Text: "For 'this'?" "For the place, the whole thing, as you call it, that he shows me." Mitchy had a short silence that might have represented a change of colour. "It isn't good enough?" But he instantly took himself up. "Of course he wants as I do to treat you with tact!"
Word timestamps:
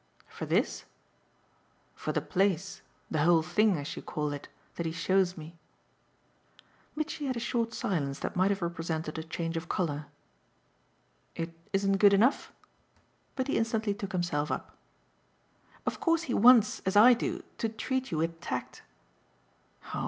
"For 0.25 0.47
'this'?" 0.47 0.85
"For 1.93 2.11
the 2.11 2.21
place, 2.23 2.81
the 3.11 3.19
whole 3.19 3.43
thing, 3.43 3.77
as 3.77 3.95
you 3.95 4.01
call 4.01 4.33
it, 4.33 4.47
that 4.73 4.87
he 4.87 4.91
shows 4.91 5.37
me." 5.37 5.59
Mitchy 6.95 7.27
had 7.27 7.37
a 7.37 7.39
short 7.39 7.71
silence 7.75 8.17
that 8.17 8.35
might 8.35 8.49
have 8.49 8.63
represented 8.63 9.19
a 9.19 9.23
change 9.23 9.55
of 9.57 9.69
colour. 9.69 10.07
"It 11.35 11.53
isn't 11.71 11.97
good 11.99 12.13
enough?" 12.13 12.51
But 13.35 13.47
he 13.47 13.59
instantly 13.59 13.93
took 13.93 14.11
himself 14.13 14.49
up. 14.49 14.75
"Of 15.85 15.99
course 15.99 16.23
he 16.23 16.33
wants 16.33 16.79
as 16.83 16.95
I 16.95 17.13
do 17.13 17.43
to 17.59 17.69
treat 17.69 18.09
you 18.11 18.17
with 18.17 18.39
tact!" 18.41 18.81